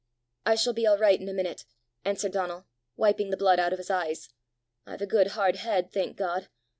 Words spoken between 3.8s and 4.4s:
eyes.